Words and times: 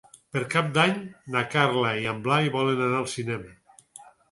Per 0.35 0.41
Cap 0.53 0.71
d'Any 0.77 0.95
na 1.35 1.43
Carla 1.57 1.93
i 2.05 2.09
en 2.15 2.25
Blai 2.29 2.51
volen 2.57 2.83
anar 2.89 3.05
al 3.05 3.09
cinema. 3.15 3.57